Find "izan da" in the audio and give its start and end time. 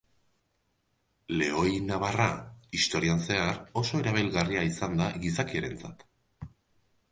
4.73-5.13